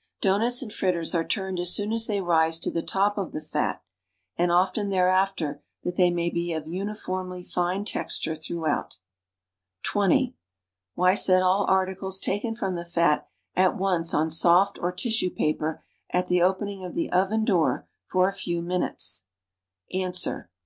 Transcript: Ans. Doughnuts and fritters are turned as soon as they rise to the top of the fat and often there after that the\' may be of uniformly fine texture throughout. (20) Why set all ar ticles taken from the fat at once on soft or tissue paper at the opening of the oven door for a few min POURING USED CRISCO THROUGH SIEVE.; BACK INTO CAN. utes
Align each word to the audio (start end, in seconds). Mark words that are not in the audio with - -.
Ans. 0.00 0.20
Doughnuts 0.22 0.62
and 0.62 0.72
fritters 0.72 1.14
are 1.14 1.28
turned 1.28 1.60
as 1.60 1.74
soon 1.74 1.92
as 1.92 2.06
they 2.06 2.22
rise 2.22 2.58
to 2.60 2.70
the 2.70 2.80
top 2.80 3.18
of 3.18 3.32
the 3.32 3.40
fat 3.42 3.82
and 4.34 4.50
often 4.50 4.88
there 4.88 5.10
after 5.10 5.60
that 5.84 5.94
the\' 5.96 6.10
may 6.10 6.30
be 6.30 6.54
of 6.54 6.66
uniformly 6.66 7.42
fine 7.42 7.84
texture 7.84 8.34
throughout. 8.34 8.98
(20) 9.82 10.34
Why 10.94 11.14
set 11.14 11.42
all 11.42 11.66
ar 11.68 11.84
ticles 11.84 12.18
taken 12.18 12.54
from 12.54 12.76
the 12.76 12.84
fat 12.86 13.28
at 13.54 13.76
once 13.76 14.14
on 14.14 14.30
soft 14.30 14.78
or 14.80 14.90
tissue 14.90 15.28
paper 15.30 15.84
at 16.08 16.28
the 16.28 16.40
opening 16.40 16.82
of 16.82 16.94
the 16.94 17.12
oven 17.12 17.44
door 17.44 17.86
for 18.06 18.26
a 18.26 18.32
few 18.32 18.62
min 18.62 18.80
POURING 18.80 18.94
USED 18.94 18.96
CRISCO 18.96 19.26
THROUGH 19.26 19.26
SIEVE.; 19.28 20.02
BACK 20.02 20.06
INTO 20.06 20.20
CAN. 20.22 20.32
utes 20.44 20.48